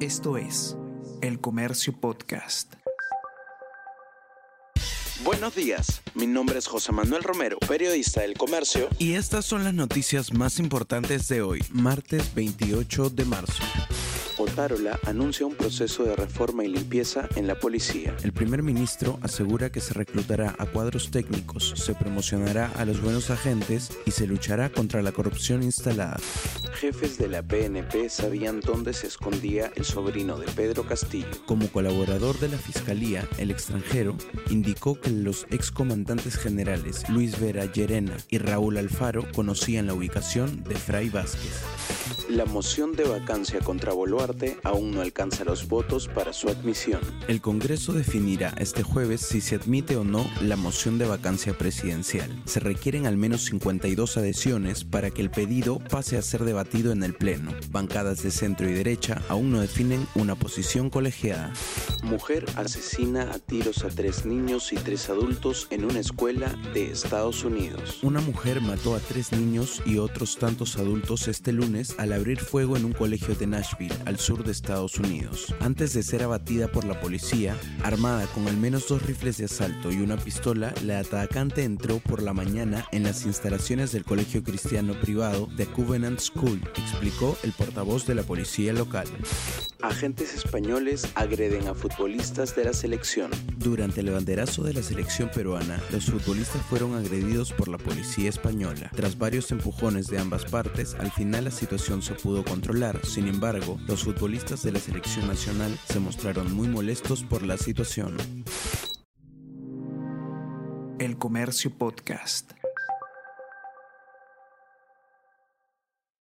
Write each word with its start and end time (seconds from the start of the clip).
Esto 0.00 0.36
es 0.36 0.76
El 1.22 1.40
Comercio 1.40 1.98
Podcast. 1.98 2.74
Buenos 5.24 5.54
días, 5.54 6.02
mi 6.14 6.26
nombre 6.26 6.58
es 6.58 6.66
José 6.66 6.92
Manuel 6.92 7.22
Romero, 7.22 7.56
periodista 7.66 8.20
del 8.20 8.34
Comercio. 8.34 8.90
Y 8.98 9.14
estas 9.14 9.46
son 9.46 9.64
las 9.64 9.72
noticias 9.72 10.34
más 10.34 10.58
importantes 10.58 11.28
de 11.28 11.40
hoy, 11.40 11.64
martes 11.72 12.34
28 12.34 13.08
de 13.08 13.24
marzo. 13.24 13.62
Otárola 14.46 14.98
anuncia 15.04 15.44
un 15.44 15.54
proceso 15.54 16.04
de 16.04 16.14
reforma 16.14 16.64
y 16.64 16.68
limpieza 16.68 17.28
en 17.34 17.46
la 17.46 17.58
policía. 17.58 18.16
El 18.22 18.32
primer 18.32 18.62
ministro 18.62 19.18
asegura 19.22 19.70
que 19.70 19.80
se 19.80 19.92
reclutará 19.92 20.54
a 20.58 20.66
cuadros 20.66 21.10
técnicos, 21.10 21.74
se 21.76 21.94
promocionará 21.94 22.70
a 22.76 22.84
los 22.84 23.00
buenos 23.02 23.30
agentes 23.30 23.90
y 24.06 24.12
se 24.12 24.26
luchará 24.26 24.70
contra 24.70 25.02
la 25.02 25.12
corrupción 25.12 25.62
instalada. 25.62 26.18
Jefes 26.80 27.18
de 27.18 27.28
la 27.28 27.42
PNP 27.42 28.08
sabían 28.08 28.60
dónde 28.60 28.92
se 28.92 29.06
escondía 29.06 29.72
el 29.74 29.84
sobrino 29.84 30.38
de 30.38 30.46
Pedro 30.46 30.86
Castillo. 30.86 31.26
Como 31.46 31.68
colaborador 31.68 32.38
de 32.38 32.48
la 32.48 32.58
Fiscalía, 32.58 33.26
el 33.38 33.50
extranjero 33.50 34.16
indicó 34.50 35.00
que 35.00 35.10
los 35.10 35.46
excomandantes 35.50 36.36
generales 36.36 37.08
Luis 37.08 37.40
Vera 37.40 37.64
Llerena 37.64 38.16
y 38.28 38.38
Raúl 38.38 38.76
Alfaro 38.76 39.26
conocían 39.34 39.86
la 39.86 39.94
ubicación 39.94 40.62
de 40.64 40.74
Fray 40.76 41.08
Vázquez. 41.08 41.62
La 42.28 42.44
moción 42.44 42.92
de 42.92 43.04
vacancia 43.04 43.60
contra 43.60 43.92
Boluarte 43.92 44.35
aún 44.62 44.92
no 44.92 45.00
alcanza 45.00 45.44
los 45.44 45.68
votos 45.68 46.08
para 46.08 46.32
su 46.32 46.48
admisión. 46.48 47.00
El 47.28 47.40
Congreso 47.40 47.92
definirá 47.92 48.54
este 48.58 48.82
jueves 48.82 49.20
si 49.20 49.40
se 49.40 49.56
admite 49.56 49.96
o 49.96 50.04
no 50.04 50.28
la 50.42 50.56
moción 50.56 50.98
de 50.98 51.06
vacancia 51.06 51.56
presidencial. 51.56 52.42
Se 52.44 52.60
requieren 52.60 53.06
al 53.06 53.16
menos 53.16 53.44
52 53.44 54.16
adhesiones 54.16 54.84
para 54.84 55.10
que 55.10 55.22
el 55.22 55.30
pedido 55.30 55.78
pase 55.78 56.16
a 56.16 56.22
ser 56.22 56.44
debatido 56.44 56.92
en 56.92 57.02
el 57.02 57.14
Pleno. 57.14 57.52
Bancadas 57.70 58.22
de 58.22 58.30
centro 58.30 58.68
y 58.68 58.72
derecha 58.72 59.22
aún 59.28 59.52
no 59.52 59.60
definen 59.60 60.06
una 60.14 60.34
posición 60.34 60.90
colegiada. 60.90 61.52
Mujer 62.02 62.44
asesina 62.56 63.32
a 63.32 63.38
tiros 63.38 63.84
a 63.84 63.88
tres 63.88 64.26
niños 64.26 64.72
y 64.72 64.76
tres 64.76 65.08
adultos 65.08 65.66
en 65.70 65.84
una 65.84 66.00
escuela 66.00 66.54
de 66.74 66.90
Estados 66.90 67.44
Unidos. 67.44 68.00
Una 68.02 68.20
mujer 68.20 68.60
mató 68.60 68.94
a 68.94 69.00
tres 69.00 69.32
niños 69.32 69.82
y 69.84 69.98
otros 69.98 70.36
tantos 70.36 70.76
adultos 70.76 71.28
este 71.28 71.52
lunes 71.52 71.94
al 71.98 72.12
abrir 72.12 72.38
fuego 72.40 72.76
en 72.76 72.84
un 72.84 72.92
colegio 72.92 73.34
de 73.34 73.46
Nashville, 73.46 73.94
sur 74.18 74.44
de 74.44 74.52
Estados 74.52 74.98
Unidos. 74.98 75.54
Antes 75.60 75.92
de 75.92 76.02
ser 76.02 76.22
abatida 76.22 76.68
por 76.68 76.84
la 76.84 77.00
policía, 77.00 77.56
armada 77.82 78.26
con 78.34 78.46
al 78.48 78.56
menos 78.56 78.88
dos 78.88 79.02
rifles 79.02 79.36
de 79.38 79.46
asalto 79.46 79.90
y 79.90 80.00
una 80.00 80.16
pistola, 80.16 80.74
la 80.84 81.00
atacante 81.00 81.64
entró 81.64 81.98
por 81.98 82.22
la 82.22 82.32
mañana 82.32 82.86
en 82.92 83.02
las 83.02 83.26
instalaciones 83.26 83.92
del 83.92 84.04
colegio 84.04 84.42
cristiano 84.42 84.94
privado 85.00 85.48
de 85.56 85.66
Covenant 85.66 86.20
School, 86.20 86.60
explicó 86.76 87.36
el 87.42 87.52
portavoz 87.52 88.06
de 88.06 88.14
la 88.14 88.22
policía 88.22 88.72
local. 88.72 89.06
Agentes 89.82 90.34
españoles 90.34 91.06
agreden 91.14 91.68
a 91.68 91.74
futbolistas 91.74 92.56
de 92.56 92.64
la 92.64 92.72
selección. 92.72 93.30
Durante 93.58 94.00
el 94.00 94.10
banderazo 94.10 94.62
de 94.62 94.72
la 94.72 94.82
selección 94.82 95.30
peruana, 95.30 95.80
los 95.92 96.06
futbolistas 96.06 96.62
fueron 96.62 96.94
agredidos 96.94 97.52
por 97.52 97.68
la 97.68 97.76
policía 97.76 98.30
española. 98.30 98.90
Tras 98.94 99.18
varios 99.18 99.50
empujones 99.52 100.06
de 100.06 100.18
ambas 100.18 100.46
partes, 100.46 100.94
al 100.94 101.10
final 101.10 101.44
la 101.44 101.50
situación 101.50 102.02
se 102.02 102.14
pudo 102.14 102.42
controlar. 102.44 103.04
Sin 103.04 103.28
embargo, 103.28 103.78
los 103.86 104.04
futbolistas 104.04 104.62
de 104.62 104.72
la 104.72 104.80
selección 104.80 105.28
nacional 105.28 105.78
se 105.84 106.00
mostraron 106.00 106.52
muy 106.54 106.68
molestos 106.68 107.22
por 107.22 107.42
la 107.42 107.58
situación. 107.58 108.16
El 110.98 111.18
Comercio 111.18 111.70
Podcast. 111.70 112.52